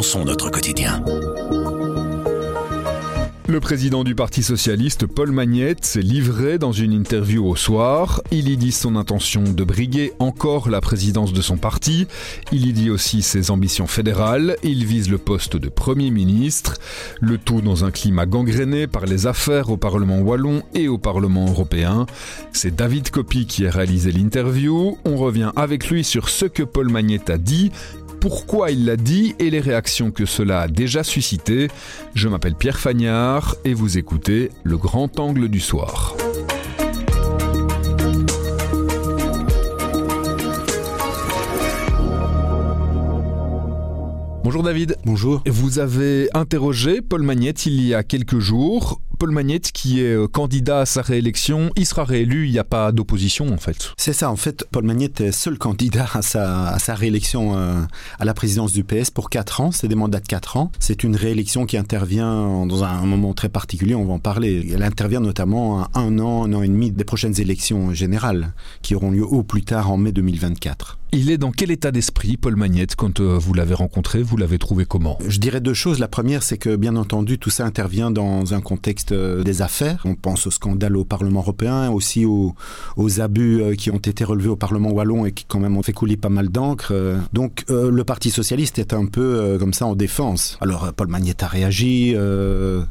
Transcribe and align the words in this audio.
repensons 0.00 0.24
notre 0.24 0.50
quotidien. 0.50 1.04
Le 3.46 3.60
président 3.60 4.02
du 4.02 4.14
Parti 4.14 4.42
socialiste, 4.42 5.04
Paul 5.04 5.30
Magnette, 5.30 5.84
s'est 5.84 6.00
livré 6.00 6.56
dans 6.56 6.72
une 6.72 6.92
interview 6.92 7.46
au 7.46 7.54
soir. 7.54 8.22
Il 8.30 8.48
y 8.48 8.56
dit 8.56 8.72
son 8.72 8.96
intention 8.96 9.42
de 9.42 9.62
briguer 9.62 10.14
encore 10.18 10.70
la 10.70 10.80
présidence 10.80 11.34
de 11.34 11.42
son 11.42 11.58
parti. 11.58 12.06
Il 12.50 12.66
y 12.66 12.72
dit 12.72 12.88
aussi 12.88 13.20
ses 13.20 13.50
ambitions 13.50 13.86
fédérales. 13.86 14.56
Il 14.62 14.86
vise 14.86 15.10
le 15.10 15.18
poste 15.18 15.58
de 15.58 15.68
Premier 15.68 16.10
ministre. 16.10 16.78
Le 17.20 17.36
tout 17.36 17.60
dans 17.60 17.84
un 17.84 17.90
climat 17.90 18.24
gangréné 18.24 18.86
par 18.86 19.04
les 19.04 19.26
affaires 19.26 19.68
au 19.68 19.76
Parlement 19.76 20.20
wallon 20.20 20.62
et 20.72 20.88
au 20.88 20.96
Parlement 20.96 21.44
européen. 21.46 22.06
C'est 22.54 22.74
David 22.74 23.10
Copy 23.10 23.44
qui 23.44 23.66
a 23.66 23.70
réalisé 23.70 24.12
l'interview. 24.12 24.96
On 25.04 25.18
revient 25.18 25.50
avec 25.56 25.90
lui 25.90 26.04
sur 26.04 26.30
ce 26.30 26.46
que 26.46 26.62
Paul 26.62 26.88
Magnette 26.88 27.28
a 27.28 27.36
dit 27.36 27.70
pourquoi 28.20 28.70
il 28.70 28.84
l'a 28.84 28.96
dit 28.96 29.34
et 29.38 29.50
les 29.50 29.60
réactions 29.60 30.10
que 30.10 30.26
cela 30.26 30.60
a 30.60 30.68
déjà 30.68 31.02
suscité. 31.02 31.68
Je 32.14 32.28
m'appelle 32.28 32.54
Pierre 32.54 32.78
Fagnard 32.78 33.56
et 33.64 33.72
vous 33.72 33.96
écoutez 33.96 34.50
Le 34.62 34.76
Grand 34.76 35.18
Angle 35.18 35.48
du 35.48 35.58
Soir. 35.58 36.14
Bonjour 44.44 44.62
David. 44.62 44.96
Bonjour. 45.04 45.42
Vous 45.46 45.78
avez 45.78 46.28
interrogé 46.34 47.00
Paul 47.00 47.22
Magnette 47.22 47.66
il 47.66 47.80
y 47.86 47.94
a 47.94 48.02
quelques 48.02 48.38
jours. 48.38 49.00
Paul 49.20 49.32
Magnette 49.32 49.70
qui 49.70 50.00
est 50.00 50.14
euh, 50.14 50.26
candidat 50.26 50.80
à 50.80 50.86
sa 50.86 51.02
réélection, 51.02 51.70
il 51.76 51.84
sera 51.84 52.04
réélu, 52.04 52.46
il 52.46 52.52
n'y 52.52 52.58
a 52.58 52.64
pas 52.64 52.90
d'opposition 52.90 53.52
en 53.52 53.58
fait. 53.58 53.92
C'est 53.98 54.14
ça, 54.14 54.30
en 54.30 54.36
fait, 54.36 54.64
Paul 54.72 54.84
Magnette 54.84 55.20
est 55.20 55.30
seul 55.30 55.58
candidat 55.58 56.08
à 56.14 56.22
sa, 56.22 56.68
à 56.68 56.78
sa 56.78 56.94
réélection 56.94 57.54
euh, 57.54 57.82
à 58.18 58.24
la 58.24 58.32
présidence 58.32 58.72
du 58.72 58.82
PS 58.82 59.10
pour 59.10 59.28
4 59.28 59.60
ans, 59.60 59.72
c'est 59.72 59.88
des 59.88 59.94
mandats 59.94 60.20
de 60.20 60.26
4 60.26 60.56
ans. 60.56 60.72
C'est 60.78 61.04
une 61.04 61.16
réélection 61.16 61.66
qui 61.66 61.76
intervient 61.76 62.64
dans 62.64 62.82
un 62.82 63.04
moment 63.04 63.34
très 63.34 63.50
particulier, 63.50 63.94
on 63.94 64.06
va 64.06 64.14
en 64.14 64.18
parler. 64.18 64.66
Elle 64.72 64.82
intervient 64.82 65.20
notamment 65.20 65.82
à 65.82 65.90
un 65.96 66.18
an, 66.18 66.44
un 66.44 66.54
an 66.54 66.62
et 66.62 66.68
demi 66.68 66.90
des 66.90 67.04
prochaines 67.04 67.38
élections 67.42 67.92
générales 67.92 68.54
qui 68.80 68.94
auront 68.94 69.10
lieu 69.10 69.26
au 69.26 69.42
plus 69.42 69.64
tard 69.64 69.90
en 69.90 69.98
mai 69.98 70.12
2024. 70.12 70.96
Il 71.12 71.28
est 71.28 71.38
dans 71.38 71.50
quel 71.50 71.72
état 71.72 71.90
d'esprit, 71.90 72.36
Paul 72.36 72.54
Magnette, 72.54 72.94
quand 72.94 73.18
euh, 73.18 73.36
vous 73.36 73.52
l'avez 73.52 73.74
rencontré 73.74 74.22
Vous 74.22 74.36
l'avez 74.36 74.58
trouvé 74.58 74.84
comment? 74.84 75.18
Je 75.26 75.40
dirais 75.40 75.60
deux 75.60 75.74
choses. 75.74 75.98
La 75.98 76.06
première, 76.06 76.44
c'est 76.44 76.56
que, 76.56 76.76
bien 76.76 76.94
entendu, 76.94 77.36
tout 77.36 77.50
ça 77.50 77.66
intervient 77.66 78.12
dans 78.12 78.54
un 78.54 78.60
contexte 78.60 79.09
euh, 79.12 79.42
des 79.42 79.62
affaires. 79.62 80.02
On 80.04 80.14
pense 80.14 80.46
au 80.46 80.50
scandale 80.50 80.96
au 80.96 81.04
Parlement 81.04 81.40
européen, 81.40 81.90
aussi 81.90 82.24
aux, 82.24 82.54
aux, 82.96 83.20
abus 83.20 83.62
euh, 83.62 83.74
qui 83.74 83.90
ont 83.90 83.98
été 83.98 84.24
relevés 84.24 84.48
au 84.48 84.56
Parlement 84.56 84.90
wallon 84.90 85.26
et 85.26 85.32
qui, 85.32 85.44
quand 85.46 85.60
même, 85.60 85.76
ont 85.76 85.82
fait 85.82 85.92
couler 85.92 86.16
pas 86.16 86.28
mal 86.28 86.48
d'encre. 86.48 86.92
Donc, 87.32 87.64
le 87.68 88.02
Parti 88.04 88.30
socialiste 88.30 88.78
est 88.78 88.92
un 88.92 89.06
peu 89.06 89.56
comme 89.58 89.72
ça 89.72 89.86
en 89.86 89.94
défense. 89.94 90.58
Alors, 90.60 90.92
Paul 90.92 91.08
Magnette 91.08 91.42
a 91.42 91.46
réagi. 91.46 92.14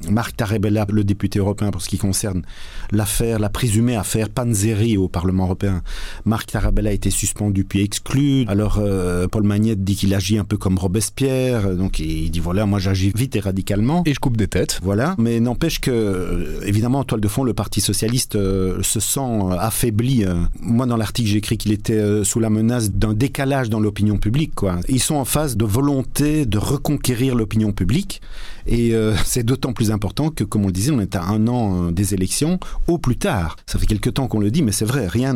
Marc 0.09 0.38
Tarabella, 0.38 0.86
le 0.90 1.03
député 1.03 1.40
européen, 1.40 1.72
pour 1.72 1.81
ce 1.81 1.90
qui 1.90 1.97
concerne 1.97 2.44
l'affaire, 2.92 3.40
la 3.40 3.50
présumée 3.50 3.95
affaire 3.95 4.30
Panzeri 4.30 4.97
au 4.97 5.08
Parlement 5.08 5.45
européen. 5.45 5.81
Marc 6.25 6.52
Tarabella 6.52 6.90
a 6.90 6.94
été 6.94 7.09
suspendu 7.09 7.64
puis 7.64 7.81
exclu 7.81 8.09
alors 8.47 8.80
euh, 8.80 9.28
Paul 9.28 9.44
Magnette 9.44 9.84
dit 9.84 9.95
qu'il 9.95 10.14
agit 10.14 10.38
un 10.38 10.44
peu 10.44 10.58
comme 10.58 10.78
Robespierre, 10.78 11.75
donc 11.75 12.00
il 12.00 12.30
dit 12.31 12.40
voilà, 12.40 12.66
moi 12.66 12.80
j'agis 12.80 13.12
vite 13.16 13.36
et 13.36 13.40
radicalement. 13.40 14.03
Et 14.06 14.14
je 14.14 14.20
coupe 14.20 14.38
des 14.38 14.47
têtes. 14.47 14.80
Voilà, 14.84 15.16
mais 15.17 15.40
n'empêche 15.40 15.80
que, 15.80 16.09
euh, 16.10 16.62
évidemment, 16.66 17.00
en 17.00 17.04
toile 17.04 17.22
de 17.22 17.28
fond, 17.28 17.44
le 17.44 17.54
Parti 17.54 17.82
socialiste 17.82 18.36
euh, 18.36 18.82
se 18.84 19.00
sent 19.00 19.20
affaibli. 19.60 20.26
Moi, 20.60 20.86
dans 20.86 20.98
l'article, 20.98 21.30
j'ai 21.30 21.38
écrit 21.38 21.58
qu'il 21.58 21.72
était 21.72 22.24
sous 22.24 22.40
la 22.40 22.50
menace 22.50 22.92
d'un 22.92 23.14
décalage 23.14 23.70
dans 23.70 23.80
l'opinion 23.80 24.18
publique. 24.18 24.54
Ils 24.88 25.00
sont 25.00 25.16
en 25.16 25.26
phase 25.26 25.58
de 25.58 25.66
volonté 25.66 26.46
de 26.46 26.58
reconquérir 26.58 27.36
l'opinion 27.36 27.72
publique. 27.72 28.22
Et 28.68 28.94
c'est 29.25 29.44
d'autant 29.44 29.74
plus 29.74 29.92
important 29.92 30.30
que, 30.30 30.44
comme 30.44 30.64
on 30.64 30.68
le 30.68 30.74
disait, 30.74 30.92
on 30.92 31.00
est 31.00 31.16
à 31.16 31.24
un 31.24 31.48
an 31.48 31.92
des 31.92 32.14
élections, 32.14 32.59
au 32.88 32.98
plus 32.98 33.18
tard. 33.18 33.56
Ça 33.66 33.80
fait 33.80 33.86
quelque 33.86 34.09
temps 34.09 34.28
qu'on 34.28 34.40
le 34.40 34.52
dit, 34.52 34.62
mais 34.62 34.72
c'est 34.72 34.86
vrai, 34.86 35.08
rien 35.08 35.34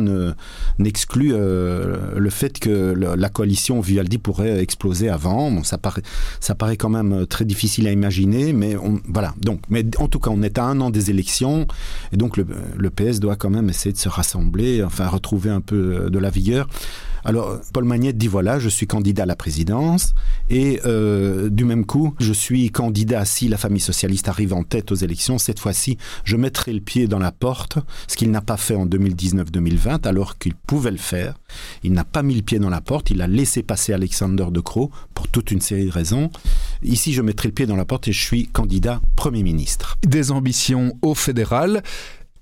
n'exclut 0.78 1.30
le 1.30 2.30
fait 2.30 2.58
que 2.58 2.94
la 3.16 3.28
coalition 3.28 3.80
Vivaldi 3.80 4.18
pourrait 4.18 4.62
exploser 4.62 5.08
avant. 5.08 5.62
Ça 5.62 5.78
paraît, 5.78 6.76
quand 6.76 6.88
même 6.88 7.12
euh, 7.12 7.26
très 7.26 7.44
difficile 7.44 7.86
à 7.86 7.92
imaginer, 7.92 8.52
mais 8.52 8.76
voilà. 9.08 9.34
Donc, 9.40 9.60
mais 9.68 9.84
en 9.98 10.08
tout 10.08 10.18
cas, 10.18 10.30
on 10.32 10.42
est 10.42 10.58
à 10.58 10.63
un 10.64 10.80
an 10.80 10.90
des 10.90 11.10
élections, 11.10 11.66
et 12.12 12.16
donc 12.16 12.36
le, 12.36 12.44
PS 12.90 13.20
doit 13.20 13.36
quand 13.36 13.50
même 13.50 13.68
essayer 13.68 13.92
de 13.92 13.98
se 13.98 14.08
rassembler, 14.08 14.82
enfin 14.82 15.08
retrouver 15.08 15.50
un 15.50 15.60
peu 15.60 16.04
euh, 16.04 16.10
de 16.10 16.18
la 16.18 16.30
vigueur. 16.30 16.68
Alors, 17.26 17.58
Paul 17.72 17.84
Magnette 17.84 18.18
dit 18.18 18.28
voilà, 18.28 18.58
je 18.58 18.68
suis 18.68 18.86
candidat 18.86 19.22
à 19.22 19.26
la 19.26 19.34
présidence 19.34 20.14
et 20.50 20.80
euh, 20.84 21.48
du 21.48 21.64
même 21.64 21.86
coup, 21.86 22.14
je 22.20 22.34
suis 22.34 22.70
candidat 22.70 23.24
si 23.24 23.48
la 23.48 23.56
famille 23.56 23.80
socialiste 23.80 24.28
arrive 24.28 24.52
en 24.52 24.62
tête 24.62 24.92
aux 24.92 24.96
élections. 24.96 25.38
Cette 25.38 25.58
fois-ci, 25.58 25.96
je 26.24 26.36
mettrai 26.36 26.74
le 26.74 26.80
pied 26.80 27.08
dans 27.08 27.18
la 27.18 27.32
porte, 27.32 27.78
ce 28.08 28.16
qu'il 28.16 28.30
n'a 28.30 28.42
pas 28.42 28.58
fait 28.58 28.74
en 28.74 28.86
2019-2020, 28.86 30.06
alors 30.06 30.36
qu'il 30.38 30.54
pouvait 30.54 30.90
le 30.90 30.98
faire. 30.98 31.34
Il 31.82 31.92
n'a 31.92 32.04
pas 32.04 32.22
mis 32.22 32.34
le 32.34 32.42
pied 32.42 32.58
dans 32.58 32.70
la 32.70 32.82
porte, 32.82 33.10
il 33.10 33.22
a 33.22 33.26
laissé 33.26 33.62
passer 33.62 33.94
Alexander 33.94 34.46
De 34.50 34.60
Croo 34.60 34.90
pour 35.14 35.28
toute 35.28 35.50
une 35.50 35.62
série 35.62 35.86
de 35.86 35.92
raisons. 35.92 36.30
Ici, 36.84 37.14
je 37.14 37.22
mettrai 37.22 37.48
le 37.48 37.54
pied 37.54 37.66
dans 37.66 37.76
la 37.76 37.86
porte 37.86 38.08
et 38.08 38.12
je 38.12 38.22
suis 38.22 38.46
candidat 38.46 39.00
Premier 39.16 39.42
ministre. 39.42 39.96
Des 40.06 40.30
ambitions 40.30 40.96
au 41.00 41.14
fédéral. 41.14 41.82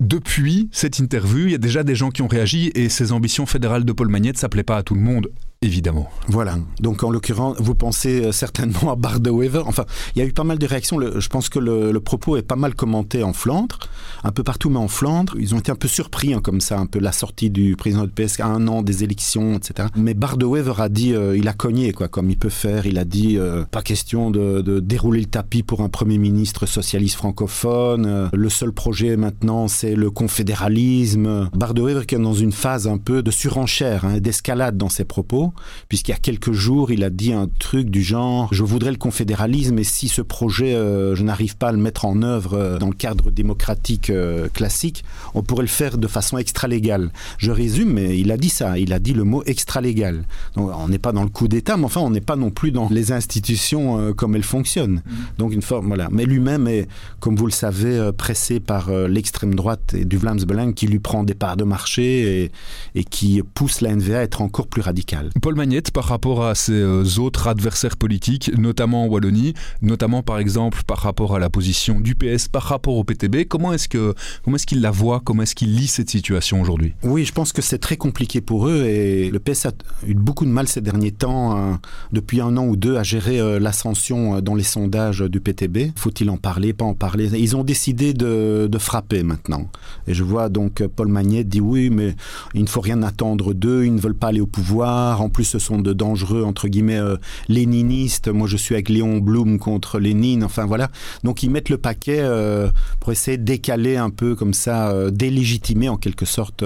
Depuis 0.01 0.69
cette 0.73 0.99
interview, 0.99 1.45
il 1.45 1.51
y 1.51 1.55
a 1.55 1.59
déjà 1.59 1.83
des 1.83 1.95
gens 1.95 2.09
qui 2.09 2.21
ont 2.21 2.27
réagi 2.27 2.71
et 2.75 2.89
ces 2.89 3.13
ambitions 3.13 3.45
fédérales 3.45 3.85
de 3.85 3.93
Paul 3.93 4.09
Magnette, 4.09 4.37
ça 4.37 4.49
plaît 4.49 4.63
pas 4.63 4.75
à 4.75 4.83
tout 4.83 4.95
le 4.95 5.01
monde. 5.01 5.29
Évidemment. 5.63 6.09
Voilà. 6.27 6.57
Donc 6.81 7.03
en 7.03 7.09
l'occurrence, 7.09 7.55
vous 7.57 7.73
pensez 7.73 8.25
euh, 8.25 8.31
certainement 8.33 8.91
à 8.91 8.95
Bart 8.97 9.21
de. 9.21 9.31
Enfin, 9.65 9.85
il 10.13 10.19
y 10.19 10.21
a 10.21 10.25
eu 10.25 10.33
pas 10.33 10.43
mal 10.43 10.59
de 10.59 10.67
réactions. 10.67 10.99
je 10.99 11.27
pense 11.29 11.47
que 11.47 11.57
le, 11.57 11.97
propos 12.01 12.35
est 12.35 12.41
pas 12.41 12.57
mal 12.57 12.75
commenté 12.75 13.23
en 13.23 13.31
Flandre, 13.31 13.79
un 14.25 14.31
peu 14.31 14.43
partout, 14.43 14.69
mais 14.69 14.77
en 14.77 14.89
Flandre. 14.89 15.35
Ils 15.39 15.55
ont 15.55 15.59
été 15.59 15.71
un 15.71 15.75
peu 15.75 15.87
surpris, 15.87 16.33
hein, 16.33 16.41
comme 16.43 16.59
ça, 16.59 16.77
un 16.77 16.85
peu 16.85 16.99
la 16.99 17.13
sortie 17.13 17.49
du 17.49 17.77
président 17.77 18.03
de 18.03 18.09
PS 18.09 18.41
à 18.41 18.47
un 18.47 18.67
an 18.67 18.81
des 18.81 19.05
élections, 19.05 19.55
etc. 19.55 19.87
Mais 19.95 20.13
Bart 20.13 20.35
de 20.35 20.45
a 20.81 20.89
dit, 20.89 21.13
euh, 21.13 21.37
il 21.37 21.47
a 21.47 21.53
cogné, 21.53 21.93
quoi, 21.93 22.09
comme 22.09 22.29
il 22.29 22.37
peut 22.37 22.49
faire. 22.49 22.85
Il 22.85 22.97
a 22.97 23.05
dit, 23.05 23.37
euh, 23.37 23.63
pas 23.63 23.81
question 23.81 24.31
de, 24.31 24.81
dérouler 24.81 25.21
le 25.21 25.27
tapis 25.27 25.63
pour 25.63 25.79
un 25.81 25.89
premier 25.89 26.17
ministre 26.17 26.65
socialiste 26.65 27.15
francophone. 27.15 28.29
le 28.33 28.49
seul 28.49 28.73
projet 28.73 29.15
maintenant, 29.15 29.69
c'est 29.69 29.95
le 29.95 30.11
confédéralisme. 30.11 31.49
Bart 31.53 31.73
de 31.73 31.81
Wever 31.81 32.05
qui 32.05 32.15
est 32.15 32.19
dans 32.19 32.33
une 32.33 32.51
phase 32.51 32.85
un 32.87 32.97
peu 32.97 33.23
de 33.23 33.31
surenchère, 33.31 34.03
hein, 34.03 34.19
d'escalade 34.19 34.77
dans 34.77 34.89
ses 34.89 35.05
propos 35.05 35.52
puisqu'il 35.89 36.11
y 36.11 36.15
a 36.15 36.17
quelques 36.17 36.51
jours, 36.51 36.91
il 36.91 37.03
a 37.03 37.09
dit 37.09 37.33
un 37.33 37.47
truc 37.59 37.89
du 37.89 38.03
genre 38.03 38.49
Je 38.51 38.63
voudrais 38.63 38.91
le 38.91 38.97
confédéralisme, 38.97 39.77
et 39.79 39.83
si 39.83 40.07
ce 40.07 40.21
projet, 40.21 40.75
euh, 40.75 41.15
je 41.15 41.23
n'arrive 41.23 41.57
pas 41.57 41.69
à 41.69 41.71
le 41.71 41.77
mettre 41.77 42.05
en 42.05 42.21
œuvre 42.21 42.53
euh, 42.53 42.77
dans 42.77 42.87
le 42.87 42.93
cadre 42.93 43.31
démocratique 43.31 44.09
euh, 44.09 44.47
classique, 44.49 45.03
on 45.33 45.43
pourrait 45.43 45.63
le 45.63 45.67
faire 45.67 45.97
de 45.97 46.07
façon 46.07 46.37
extra-légale. 46.37 47.11
Je 47.37 47.51
résume, 47.51 47.93
mais 47.93 48.19
il 48.19 48.31
a 48.31 48.37
dit 48.37 48.49
ça, 48.49 48.77
il 48.77 48.93
a 48.93 48.99
dit 48.99 49.13
le 49.13 49.23
mot 49.23 49.43
extra-légal. 49.45 50.25
Donc 50.55 50.71
on 50.75 50.87
n'est 50.87 50.99
pas 50.99 51.11
dans 51.11 51.23
le 51.23 51.29
coup 51.29 51.47
d'État, 51.47 51.77
mais 51.77 51.85
enfin, 51.85 52.01
on 52.01 52.09
n'est 52.09 52.21
pas 52.21 52.35
non 52.35 52.51
plus 52.51 52.71
dans 52.71 52.89
les 52.89 53.11
institutions 53.11 54.13
comme 54.13 54.35
elles 54.35 54.43
fonctionnent. 54.43 55.01
Mmh. 55.05 55.11
Donc 55.37 55.53
une 55.53 55.61
forme, 55.61 55.87
voilà. 55.87 56.09
Mais 56.11 56.25
lui-même 56.25 56.67
est, 56.67 56.87
comme 57.19 57.35
vous 57.35 57.45
le 57.45 57.51
savez, 57.51 58.11
pressé 58.17 58.59
par 58.59 58.91
l'extrême 58.91 59.55
droite 59.55 59.93
et 59.93 60.05
du 60.05 60.17
Vlaams 60.17 60.39
qui 60.75 60.87
lui 60.87 60.99
prend 60.99 61.23
des 61.23 61.33
parts 61.33 61.57
de 61.57 61.63
marché 61.63 62.43
et, 62.43 62.51
et 62.95 63.03
qui 63.03 63.41
pousse 63.53 63.81
la 63.81 63.95
NVA 63.95 64.19
à 64.19 64.21
être 64.21 64.41
encore 64.41 64.67
plus 64.67 64.81
radicale. 64.81 65.29
Paul 65.43 65.55
Magnette 65.55 65.91
par 65.91 66.05
rapport 66.05 66.45
à 66.45 66.55
ses 66.55 66.71
euh, 66.71 67.03
autres 67.19 67.49
adversaires 67.49 67.97
politiques, 67.97 68.49
notamment 68.57 69.03
en 69.03 69.07
Wallonie, 69.07 69.53
notamment 69.81 70.23
par 70.23 70.39
exemple 70.39 70.83
par 70.87 70.99
rapport 70.99 71.35
à 71.35 71.39
la 71.39 71.49
position 71.49 71.99
du 71.99 72.15
PS 72.15 72.47
par 72.47 72.63
rapport 72.63 72.95
au 72.95 73.03
PTB. 73.03 73.43
Comment 73.49 73.73
est-ce 73.73 73.89
que 73.89 74.15
est-ce 74.47 74.65
qu'il 74.65 74.79
la 74.79 74.89
voit? 74.89 75.19
Comment 75.19 75.43
est-ce 75.43 75.53
qu'il 75.53 75.75
lit 75.75 75.87
cette 75.87 76.09
situation 76.09 76.61
aujourd'hui? 76.61 76.93
Oui, 77.03 77.25
je 77.25 77.33
pense 77.33 77.51
que 77.51 77.61
c'est 77.61 77.77
très 77.77 77.97
compliqué 77.97 78.39
pour 78.39 78.69
eux 78.69 78.85
et 78.85 79.29
le 79.31 79.39
PS 79.39 79.65
a 79.65 79.71
eu 80.07 80.13
beaucoup 80.13 80.45
de 80.45 80.49
mal 80.49 80.69
ces 80.69 80.79
derniers 80.79 81.11
temps, 81.11 81.57
hein, 81.57 81.81
depuis 82.13 82.39
un 82.39 82.55
an 82.55 82.65
ou 82.65 82.77
deux, 82.77 82.95
à 82.95 83.03
gérer 83.03 83.41
euh, 83.41 83.59
l'ascension 83.59 84.37
euh, 84.37 84.41
dans 84.41 84.55
les 84.55 84.63
sondages 84.63 85.19
du 85.19 85.41
PTB. 85.41 85.91
Faut-il 85.97 86.29
en 86.29 86.37
parler, 86.37 86.71
pas 86.71 86.85
en 86.85 86.93
parler 86.93 87.29
Ils 87.37 87.57
ont 87.57 87.65
décidé 87.65 88.13
de, 88.13 88.69
frapper 88.79 89.23
maintenant. 89.23 89.67
Et 90.07 90.13
je 90.13 90.23
vois 90.23 90.47
donc 90.47 90.81
Paul 90.95 91.09
Magnette 91.09 91.49
dit 91.49 91.59
oui, 91.59 91.89
mais 91.89 92.15
il 92.53 92.61
ne 92.61 92.67
faut 92.67 92.79
rien 92.79 93.03
attendre 93.03 93.53
d'eux, 93.53 93.83
ils 93.83 93.93
ne 93.93 93.99
veulent 93.99 94.15
pas 94.15 94.27
aller 94.27 94.39
au 94.39 94.47
pouvoir. 94.47 95.21
Plus, 95.33 95.43
ce 95.43 95.59
sont 95.59 95.79
de 95.79 95.91
dangereux, 95.91 96.43
entre 96.43 96.69
guillemets, 96.69 96.97
euh, 96.97 97.17
léninistes. 97.49 98.29
Moi, 98.29 98.47
je 98.47 98.55
suis 98.55 98.75
avec 98.75 98.87
Léon 98.87 99.17
Blum 99.17 99.59
contre 99.59 99.99
Lénine. 99.99 100.43
Enfin, 100.43 100.65
voilà. 100.65 100.89
Donc, 101.23 101.43
ils 101.43 101.49
mettent 101.49 101.69
le 101.69 101.77
paquet 101.77 102.19
euh, 102.21 102.69
pour 103.01 103.11
essayer 103.11 103.37
de 103.37 103.43
décaler 103.43 103.97
un 103.97 104.09
peu 104.09 104.35
comme 104.35 104.53
ça, 104.53 104.91
euh, 104.91 105.11
délégitimer 105.11 105.89
en 105.89 105.97
quelque 105.97 106.25
sorte, 106.25 106.63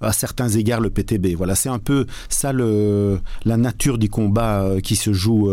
à 0.00 0.12
certains 0.12 0.48
égards, 0.48 0.80
le 0.80 0.90
PTB. 0.90 1.34
Voilà, 1.36 1.54
c'est 1.54 1.68
un 1.68 1.78
peu 1.78 2.06
ça 2.28 2.52
le, 2.52 3.20
la 3.44 3.56
nature 3.56 3.98
du 3.98 4.08
combat 4.08 4.66
qui 4.82 4.96
se 4.96 5.12
joue 5.12 5.50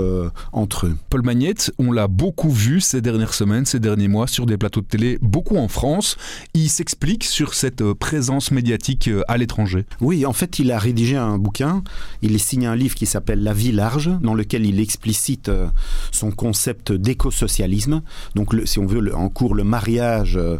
entre 0.53 0.87
eux. 0.87 0.95
Paul 1.09 1.23
Magnette, 1.23 1.71
on 1.77 1.91
l'a 1.91 2.07
beaucoup 2.07 2.49
vu 2.49 2.79
ces 2.79 3.01
dernières 3.01 3.33
semaines, 3.33 3.65
ces 3.65 3.79
derniers 3.79 4.07
mois, 4.07 4.27
sur 4.27 4.45
des 4.45 4.57
plateaux 4.57 4.81
de 4.81 4.85
télé, 4.85 5.19
beaucoup 5.21 5.57
en 5.57 5.67
France. 5.67 6.15
Il 6.53 6.69
s'explique 6.69 7.25
sur 7.25 7.53
cette 7.53 7.83
présence 7.93 8.51
médiatique 8.51 9.09
à 9.27 9.37
l'étranger. 9.37 9.85
Oui, 9.99 10.25
en 10.25 10.33
fait, 10.33 10.59
il 10.59 10.71
a 10.71 10.79
rédigé 10.79 11.17
un 11.17 11.37
bouquin. 11.37 11.83
Il 12.21 12.33
est 12.33 12.52
signé 12.53 12.67
un 12.67 12.75
livre 12.75 12.93
qui 12.93 13.07
s'appelle 13.07 13.41
La 13.41 13.51
vie 13.51 13.71
large, 13.71 14.11
dans 14.21 14.35
lequel 14.35 14.67
il 14.67 14.79
explicite 14.79 15.49
euh, 15.49 15.65
son 16.11 16.29
concept 16.29 16.91
d'écosocialisme. 16.91 18.03
Donc, 18.35 18.53
si 18.65 18.77
on 18.77 18.85
veut, 18.85 19.15
en 19.15 19.27
cours 19.27 19.55
le 19.55 19.63
mariage 19.63 20.37
euh, 20.37 20.59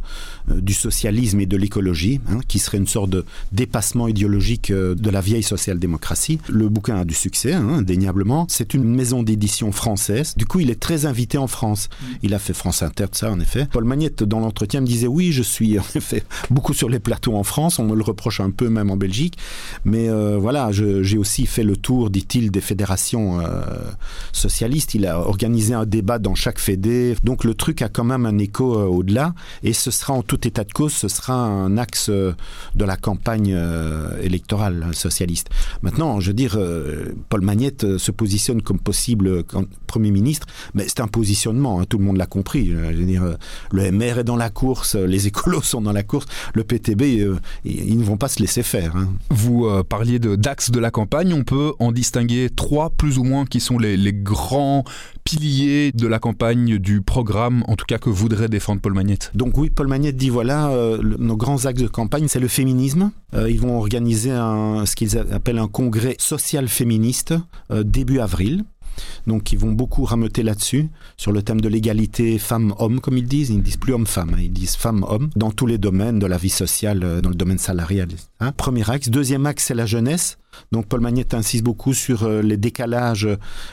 du 0.50 0.74
socialisme 0.74 1.40
et 1.40 1.46
de 1.46 1.56
l'écologie, 1.56 2.20
hein, 2.32 2.40
qui 2.48 2.58
serait 2.58 2.80
une 2.80 2.88
sorte 2.88 3.12
de 3.12 3.26
dépassement 3.52 4.08
idéologique 4.08 4.72
euh, 4.72 4.96
de 4.96 5.10
la 5.12 5.22
vieille 5.22 5.44
social-démocratie. 5.44 6.40
Le 6.50 6.68
bouquin 6.68 6.96
a 6.96 7.06
du 7.06 7.14
succès, 7.14 7.54
hein, 7.54 7.70
indéniablement. 7.70 8.48
C'est 8.50 8.74
une 8.74 8.86
maison 8.86 9.22
d'édition 9.22 9.72
française. 9.72 10.34
Du 10.36 10.48
coup, 10.48 10.62
il 10.62 10.72
est 10.72 10.80
très 10.80 11.06
invité 11.06 11.38
en 11.38 11.48
France. 11.48 11.90
Il 12.24 12.34
a 12.34 12.40
fait 12.40 12.54
France 12.54 12.82
Inter, 12.82 13.06
ça, 13.12 13.32
en 13.32 13.40
effet. 13.40 13.68
Paul 13.72 13.84
Magnette, 13.84 14.24
dans 14.24 14.40
l'entretien, 14.40 14.82
me 14.82 14.88
disait 14.88 15.06
oui, 15.06 15.32
je 15.32 15.44
suis 15.44 15.78
en 15.86 15.86
effet 15.94 16.24
beaucoup 16.50 16.74
sur 16.74 16.90
les 16.90 17.00
plateaux 17.00 17.36
en 17.36 17.44
France. 17.44 17.78
On 17.78 17.86
me 17.86 17.96
le 17.96 18.04
reproche 18.04 18.40
un 18.40 18.50
peu, 18.50 18.70
même 18.70 18.90
en 18.90 18.98
Belgique. 18.98 19.38
Mais 19.86 20.10
voilà, 20.10 20.72
j'ai 20.72 21.18
aussi 21.18 21.46
fait 21.46 21.64
le 21.64 21.73
tour, 21.76 22.10
dit-il, 22.10 22.52
des 22.52 22.62
fédérations 22.62 23.40
euh, 23.40 23.62
socialistes. 24.32 24.94
Il 24.96 25.06
a 25.06 25.20
organisé 25.20 25.74
un 25.74 25.86
débat 25.86 26.20
dans 26.20 26.36
chaque 26.36 26.60
fédé. 26.60 27.16
Donc 27.24 27.44
le 27.44 27.54
truc 27.54 27.82
a 27.82 27.90
quand 27.90 28.04
même 28.04 28.26
un 28.26 28.38
écho 28.38 28.76
euh, 28.78 28.86
au-delà. 28.86 29.34
Et 29.64 29.74
ce 29.74 29.92
sera 29.92 30.14
en 30.14 30.24
tout 30.24 30.48
état 30.48 30.64
de 30.64 30.72
cause, 30.72 30.94
ce 30.94 31.08
sera 31.08 31.34
un 31.34 31.78
axe 31.78 32.10
euh, 32.10 32.34
de 32.76 32.86
la 32.86 32.98
campagne 32.98 33.58
électorale 34.22 34.94
socialiste. 34.94 35.50
Maintenant, 35.82 36.20
je 36.20 36.28
veux 36.28 36.34
dire, 36.34 36.58
Paul 37.30 37.42
Magnette 37.42 37.98
se 37.98 38.12
positionne 38.12 38.62
comme 38.62 38.80
possible 38.80 39.44
Premier 39.88 40.12
ministre, 40.12 40.48
mais 40.74 40.86
c'est 40.88 41.00
un 41.00 41.08
positionnement, 41.08 41.80
hein, 41.80 41.86
tout 41.88 41.98
le 41.98 42.04
monde 42.04 42.18
l'a 42.18 42.26
compris. 42.26 42.68
Je 42.68 42.76
veux 42.76 43.06
dire, 43.06 43.38
le 43.72 43.92
MR 43.92 44.20
est 44.20 44.24
dans 44.24 44.36
la 44.36 44.50
course, 44.50 44.96
les 44.96 45.28
écolos 45.28 45.62
sont 45.62 45.82
dans 45.82 45.92
la 45.92 46.04
course, 46.04 46.26
le 46.54 46.64
PTB, 46.64 47.02
ils 47.66 47.98
ne 47.98 48.04
vont 48.04 48.18
pas 48.18 48.28
se 48.28 48.40
laisser 48.40 48.64
faire. 48.64 48.96
hein. 48.96 49.10
Vous 49.30 49.68
parliez 49.88 50.20
de 50.20 50.36
d'axes 50.36 50.72
de 50.72 50.80
la 50.80 50.92
campagne, 50.92 51.34
on 51.34 51.44
peut 51.44 51.63
en 51.80 51.92
distinguer 51.92 52.50
trois 52.50 52.90
plus 52.90 53.18
ou 53.18 53.24
moins 53.24 53.46
qui 53.46 53.60
sont 53.60 53.78
les, 53.78 54.14
grands 54.14 54.84
piliers 55.24 55.92
de 55.94 56.08
la 56.08 56.20
campagne 56.20 56.78
du 56.78 57.02
programme, 57.02 57.64
en 57.68 57.76
tout 57.76 57.86
cas 57.86 57.98
que 57.98 58.10
voudrait 58.10 58.50
défendre 58.50 58.82
Paul 58.82 58.94
Magnette. 58.94 59.32
Donc 59.34 59.58
oui, 59.58 59.70
Paul 59.70 59.88
Magnette 59.88 60.18
dit 60.18 60.30
voilà, 60.30 60.70
euh, 60.70 61.02
nos 61.02 61.38
grands 61.38 61.66
axes 61.66 61.82
de 61.82 61.88
campagne, 61.88 62.28
c'est 62.28 62.40
le 62.40 62.48
féminisme. 62.48 63.12
Euh, 63.34 63.50
ils 63.50 63.60
vont 63.60 63.78
organiser 63.78 64.32
un, 64.32 64.86
ce 64.86 64.96
qu'ils 64.96 65.18
appellent 65.18 65.60
un 65.60 65.68
congrès 65.68 66.16
social 66.20 66.68
féministe 66.68 67.34
euh, 67.72 67.84
début 67.84 68.20
avril. 68.20 68.64
Donc 69.26 69.52
ils 69.52 69.58
vont 69.58 69.72
beaucoup 69.72 70.04
rameuter 70.04 70.44
là-dessus, 70.44 70.90
sur 71.18 71.32
le 71.32 71.42
thème 71.42 71.62
de 71.62 71.68
l'égalité 71.68 72.38
femmes-hommes, 72.38 73.00
comme 73.00 73.18
ils 73.18 73.28
disent. 73.28 73.50
Ils 73.50 73.58
ne 73.58 73.64
disent 73.64 73.78
plus 73.78 73.94
homme-femme, 73.94 74.36
hein, 74.36 74.42
ils 74.42 74.52
disent 74.52 74.76
femmes-hommes, 74.76 75.30
dans 75.36 75.52
tous 75.52 75.66
les 75.66 75.80
domaines 75.80 76.20
de 76.20 76.28
la 76.28 76.38
vie 76.38 76.50
sociale, 76.50 77.22
dans 77.22 77.30
le 77.30 77.36
domaine 77.36 77.58
salarial. 77.58 78.10
hein. 78.40 78.52
Premier 78.52 78.88
axe. 78.90 79.10
Deuxième 79.10 79.46
axe, 79.48 79.66
c'est 79.66 79.74
la 79.74 79.88
jeunesse. 79.88 80.38
Donc 80.72 80.88
Paul 80.88 81.02
Magnette 81.02 81.34
insiste 81.34 81.64
beaucoup 81.64 81.94
sur 81.94 82.24
euh, 82.24 82.42
les 82.42 82.58
décalages, 82.58 83.28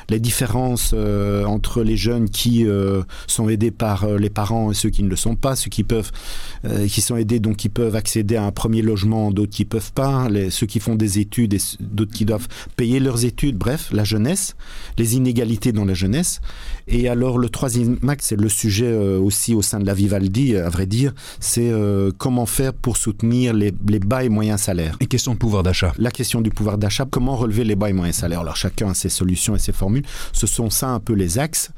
les 0.08 0.20
différences 0.20 0.92
euh, 0.94 1.44
entre 1.44 1.82
les 1.82 1.96
jeunes 1.96 2.28
qui 2.28 2.66
euh, 2.66 3.02
sont 3.26 3.48
aidés 3.48 3.70
par 3.70 4.06
les 4.06 4.30
parents 4.30 4.70
et 4.70 4.74
ceux 4.74 4.90
qui 4.90 5.02
ne 5.02 5.08
le 5.08 5.16
sont 5.16 5.36
pas, 5.36 5.56
ceux 5.56 5.70
qui 5.70 5.84
peuvent, 5.84 6.10
euh, 6.64 6.86
qui 6.86 7.00
sont 7.00 7.16
aidés 7.16 7.40
donc 7.40 7.56
qui 7.56 7.68
peuvent 7.68 7.96
accéder 7.96 8.36
à 8.36 8.44
un 8.44 8.52
premier 8.52 8.82
logement, 8.82 9.30
d'autres 9.30 9.52
qui 9.52 9.64
peuvent 9.64 9.92
pas, 9.92 10.28
les, 10.28 10.50
ceux 10.50 10.66
qui 10.66 10.80
font 10.80 10.94
des 10.94 11.18
études 11.18 11.54
et 11.54 11.60
d'autres 11.80 12.12
qui 12.12 12.24
doivent 12.24 12.48
payer 12.76 13.00
leurs 13.00 13.24
études. 13.24 13.56
Bref, 13.56 13.90
la 13.92 14.04
jeunesse, 14.04 14.54
les 14.98 15.16
inégalités 15.16 15.72
dans 15.72 15.84
la 15.84 15.94
jeunesse. 15.94 16.40
Et 16.88 17.08
alors 17.08 17.38
le 17.38 17.48
troisième 17.48 17.98
axe, 18.08 18.26
c'est 18.28 18.40
le 18.40 18.48
sujet 18.48 18.92
aussi 18.92 19.54
au 19.54 19.62
sein 19.62 19.78
de 19.78 19.86
la 19.86 19.94
Vivaldi, 19.94 20.56
à 20.56 20.68
vrai 20.68 20.86
dire, 20.86 21.12
c'est 21.38 21.72
comment 22.18 22.46
faire 22.46 22.72
pour 22.72 22.96
soutenir 22.96 23.52
les, 23.52 23.72
les 23.88 23.98
bas 23.98 24.24
et 24.24 24.28
moyens 24.28 24.60
salaires 24.60 24.96
Et 25.00 25.06
question 25.06 25.34
de 25.34 25.38
pouvoir 25.38 25.62
d'achat. 25.62 25.92
la 25.98 26.10
question 26.10 26.40
du 26.40 26.50
pouvoir 26.50 26.69
d'achat, 26.78 27.06
comment 27.10 27.36
relever 27.36 27.64
les 27.64 27.76
bas 27.76 27.90
et 27.90 27.92
moyens 27.92 28.18
salaires? 28.18 28.40
Alors 28.40 28.56
chacun 28.56 28.90
a 28.90 28.94
ses 28.94 29.08
solutions 29.08 29.54
et 29.54 29.58
ses 29.58 29.72
formules. 29.72 30.04
Ce 30.32 30.46
sont 30.46 30.70
ça 30.70 30.88
un 30.88 31.00
peu 31.00 31.12
les 31.12 31.38
axes. 31.38 31.70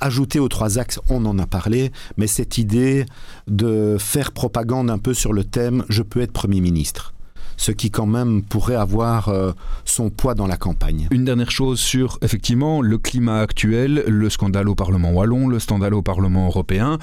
Ajouter 0.00 0.40
aux 0.40 0.48
trois 0.48 0.78
axes, 0.78 1.00
on 1.08 1.24
en 1.26 1.38
a 1.38 1.46
parlé, 1.46 1.92
mais 2.16 2.26
cette 2.26 2.58
idée 2.58 3.06
de 3.46 3.96
faire 3.98 4.32
propagande 4.32 4.90
un 4.90 4.98
peu 4.98 5.14
sur 5.14 5.32
le 5.32 5.44
thème 5.44 5.84
je 5.88 6.02
peux 6.02 6.20
être 6.20 6.32
Premier 6.32 6.60
ministre. 6.60 7.12
Ce 7.56 7.70
qui 7.70 7.92
quand 7.92 8.06
même 8.06 8.42
pourrait 8.42 8.74
avoir 8.74 9.28
euh, 9.28 9.52
son 9.84 10.10
poids 10.10 10.34
dans 10.34 10.48
la 10.48 10.56
campagne. 10.56 11.06
Une 11.12 11.24
dernière 11.24 11.52
chose 11.52 11.78
sur 11.78 12.18
effectivement 12.20 12.82
le 12.82 12.98
climat 12.98 13.40
actuel, 13.40 14.02
le 14.08 14.28
scandale 14.28 14.68
au 14.68 14.74
Parlement 14.74 15.12
wallon, 15.12 15.46
le 15.46 15.60
scandale 15.60 15.94
au 15.94 16.02
Parlement 16.02 16.46
européen. 16.46 16.98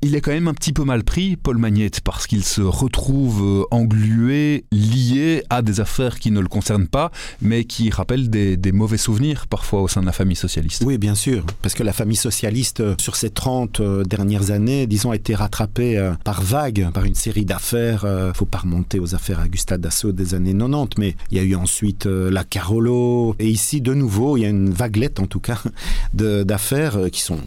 Il 0.00 0.14
est 0.14 0.20
quand 0.20 0.30
même 0.30 0.46
un 0.46 0.54
petit 0.54 0.72
peu 0.72 0.84
mal 0.84 1.02
pris, 1.02 1.34
Paul 1.34 1.58
Magnette, 1.58 2.02
parce 2.02 2.28
qu'il 2.28 2.44
se 2.44 2.60
retrouve 2.60 3.42
euh, 3.42 3.64
englué, 3.72 4.64
lié 4.70 5.42
à 5.50 5.60
des 5.60 5.80
affaires 5.80 6.20
qui 6.20 6.30
ne 6.30 6.38
le 6.38 6.46
concernent 6.46 6.86
pas, 6.86 7.10
mais 7.42 7.64
qui 7.64 7.90
rappellent 7.90 8.30
des, 8.30 8.56
mauvais 8.70 8.96
souvenirs 8.96 9.48
parfois 9.48 9.82
au 9.82 9.88
sein 9.88 10.00
de 10.00 10.06
la 10.06 10.12
famille 10.12 10.36
socialiste. 10.36 10.84
Oui, 10.86 10.98
bien 10.98 11.16
sûr, 11.16 11.44
parce 11.62 11.74
que 11.74 11.82
la 11.82 11.92
famille 11.92 12.16
socialiste, 12.16 12.78
euh, 12.78 12.94
sur 13.00 13.16
ces 13.16 13.30
30 13.30 13.80
euh, 13.80 14.04
dernières 14.04 14.52
années, 14.52 14.86
disons, 14.86 15.10
a 15.10 15.16
été 15.16 15.34
rattrapée 15.34 16.12
par 16.22 16.42
vagues, 16.42 16.90
par 16.94 17.04
une 17.04 17.16
série 17.16 17.44
d'affaires. 17.44 18.06
Il 18.06 18.36
faut 18.36 18.46
pas 18.46 18.58
remonter 18.58 19.00
aux 19.00 19.16
affaires 19.16 19.40
à 19.40 19.48
Gustave 19.48 19.80
Dassault 19.80 20.12
des 20.12 20.34
années 20.34 20.54
90, 20.54 20.98
mais 20.98 21.16
il 21.32 21.38
y 21.38 21.40
a 21.40 21.42
eu 21.42 21.56
ensuite 21.56 22.06
la 22.06 22.44
Carolo. 22.44 23.34
Et 23.40 23.48
ici, 23.48 23.80
de 23.80 23.94
nouveau, 23.94 24.36
il 24.36 24.42
y 24.42 24.46
a 24.46 24.48
une 24.48 24.70
vaguelette, 24.70 25.18
en 25.18 25.26
tout 25.26 25.40
cas, 25.40 25.60
d'affaires 26.14 27.10
qui 27.10 27.20
sont 27.20 27.40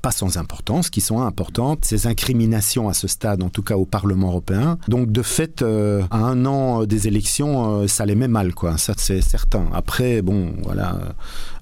pas 0.00 0.10
sans 0.10 0.36
importance, 0.36 0.90
qui 0.90 1.00
sont 1.00 1.20
importantes. 1.20 1.91
Ces 1.92 2.06
incriminations 2.06 2.88
à 2.88 2.94
ce 2.94 3.06
stade, 3.06 3.42
en 3.42 3.50
tout 3.50 3.60
cas 3.62 3.76
au 3.76 3.84
Parlement 3.84 4.28
européen. 4.28 4.78
Donc, 4.88 5.12
de 5.12 5.20
fait, 5.20 5.60
euh, 5.60 6.00
à 6.10 6.20
un 6.20 6.46
an 6.46 6.80
euh, 6.80 6.86
des 6.86 7.06
élections, 7.06 7.82
euh, 7.82 7.86
ça 7.86 8.06
les 8.06 8.14
met 8.14 8.28
mal, 8.28 8.54
quoi. 8.54 8.78
Ça, 8.78 8.94
c'est 8.96 9.20
certain. 9.20 9.66
Après, 9.74 10.22
bon, 10.22 10.54
voilà, 10.62 10.98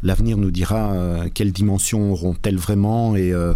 l'avenir 0.04 0.36
nous 0.36 0.52
dira 0.52 0.94
quelles 1.34 1.50
dimensions 1.50 2.12
auront-elles 2.12 2.58
vraiment 2.58 3.16
et 3.16 3.32
euh, 3.32 3.54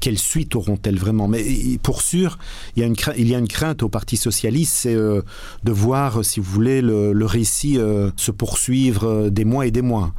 quelle 0.00 0.18
suite 0.18 0.56
auront-elles 0.56 0.98
vraiment. 0.98 1.28
Mais 1.28 1.44
pour 1.80 2.02
sûr, 2.02 2.38
il 2.74 2.80
y 2.80 2.82
a 2.82 2.86
une, 2.86 2.94
cra- 2.94 3.14
il 3.16 3.28
y 3.28 3.34
a 3.36 3.38
une 3.38 3.46
crainte 3.46 3.84
au 3.84 3.88
Parti 3.88 4.16
socialiste, 4.16 4.74
c'est 4.74 4.96
de 4.96 5.72
voir, 5.72 6.24
si 6.24 6.40
vous 6.40 6.50
voulez, 6.50 6.82
le, 6.82 7.24
récit 7.24 7.78
se 8.16 8.30
poursuivre 8.32 9.28
des 9.30 9.44
mois 9.44 9.64
et 9.68 9.70
des 9.70 9.82
mois. 9.82 10.12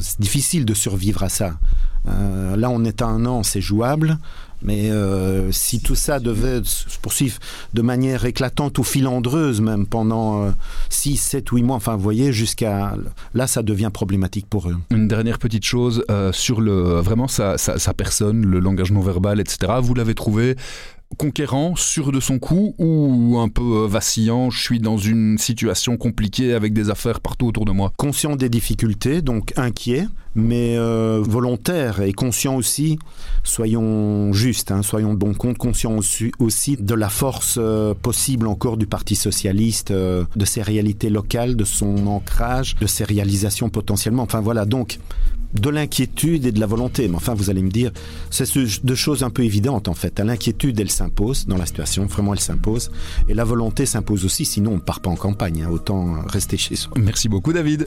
C'est 0.00 0.20
difficile 0.20 0.64
de 0.64 0.74
survivre 0.74 1.22
à 1.22 1.28
ça. 1.28 1.52
Là, 2.06 2.70
on 2.70 2.84
est 2.84 3.02
à 3.02 3.06
un 3.06 3.24
an, 3.26 3.42
c'est 3.42 3.60
jouable. 3.60 4.18
Mais 4.62 4.90
euh, 4.90 5.52
si 5.52 5.80
tout 5.80 5.94
ça 5.94 6.18
devait 6.20 6.60
se 6.64 6.98
poursuivre 6.98 7.38
de 7.74 7.82
manière 7.82 8.24
éclatante 8.24 8.78
ou 8.78 8.84
filandreuse, 8.84 9.60
même 9.60 9.86
pendant 9.86 10.52
6, 10.90 11.16
7, 11.16 11.48
8 11.48 11.62
mois, 11.62 11.76
enfin, 11.76 11.96
vous 11.96 12.02
voyez, 12.02 12.32
jusqu'à. 12.32 12.94
Là, 13.34 13.46
ça 13.46 13.62
devient 13.62 13.90
problématique 13.92 14.46
pour 14.48 14.68
eux. 14.68 14.76
Une 14.90 15.08
dernière 15.08 15.38
petite 15.38 15.64
chose 15.64 16.04
euh, 16.10 16.32
sur 16.32 16.60
le 16.60 17.00
vraiment 17.00 17.28
sa, 17.28 17.58
sa, 17.58 17.78
sa 17.78 17.94
personne, 17.94 18.44
le 18.44 18.58
langage 18.58 18.92
non 18.92 19.00
verbal, 19.00 19.40
etc. 19.40 19.72
Vous 19.80 19.94
l'avez 19.94 20.14
trouvé 20.14 20.56
conquérant, 21.16 21.74
sûr 21.74 22.12
de 22.12 22.20
son 22.20 22.38
coup 22.38 22.74
ou 22.78 23.38
un 23.38 23.48
peu 23.48 23.62
euh, 23.62 23.86
vacillant 23.86 24.50
Je 24.50 24.60
suis 24.60 24.78
dans 24.80 24.98
une 24.98 25.38
situation 25.38 25.96
compliquée 25.96 26.52
avec 26.52 26.72
des 26.72 26.90
affaires 26.90 27.20
partout 27.20 27.46
autour 27.46 27.64
de 27.64 27.72
moi? 27.72 27.92
Conscient 27.96 28.36
des 28.36 28.48
difficultés, 28.48 29.22
donc 29.22 29.52
inquiet, 29.56 30.06
mais 30.38 30.76
euh, 30.78 31.20
volontaire 31.20 32.00
et 32.00 32.12
conscient 32.12 32.54
aussi, 32.56 32.98
soyons 33.44 34.32
justes, 34.32 34.70
hein, 34.70 34.82
soyons 34.82 35.12
de 35.12 35.18
bon 35.18 35.34
compte, 35.34 35.58
conscient 35.58 35.96
aussi, 36.38 36.76
de 36.78 36.94
la 36.94 37.08
force 37.08 37.56
euh, 37.58 37.92
possible 37.94 38.46
encore 38.46 38.76
du 38.76 38.86
Parti 38.86 39.16
socialiste, 39.16 39.90
euh, 39.90 40.24
de 40.36 40.44
ses 40.44 40.62
réalités 40.62 41.10
locales, 41.10 41.56
de 41.56 41.64
son 41.64 42.06
ancrage, 42.06 42.76
de 42.76 42.86
ses 42.86 43.04
réalisations 43.04 43.68
potentiellement. 43.68 44.22
Enfin 44.22 44.40
voilà, 44.40 44.64
donc 44.64 44.98
de 45.54 45.70
l'inquiétude 45.70 46.44
et 46.46 46.52
de 46.52 46.60
la 46.60 46.66
volonté. 46.66 47.08
Mais 47.08 47.16
enfin, 47.16 47.34
vous 47.34 47.48
allez 47.50 47.62
me 47.62 47.70
dire, 47.70 47.90
c'est 48.30 48.44
ce- 48.44 48.80
deux 48.84 48.94
choses 48.94 49.22
un 49.22 49.30
peu 49.30 49.42
évidentes 49.44 49.88
en 49.88 49.94
fait. 49.94 50.20
L'inquiétude, 50.20 50.78
elle 50.78 50.90
s'impose 50.90 51.46
dans 51.46 51.56
la 51.56 51.66
situation, 51.66 52.04
vraiment 52.06 52.34
elle 52.34 52.40
s'impose. 52.40 52.90
Et 53.28 53.34
la 53.34 53.44
volonté 53.44 53.86
s'impose 53.86 54.24
aussi, 54.24 54.44
sinon 54.44 54.72
on 54.72 54.76
ne 54.76 54.80
part 54.80 55.00
pas 55.00 55.10
en 55.10 55.16
campagne. 55.16 55.62
hein. 55.66 55.70
Autant 55.72 56.20
rester 56.26 56.56
chez 56.58 56.76
soi. 56.76 56.92
Merci 56.96 57.28
beaucoup 57.28 57.52
David. 57.52 57.86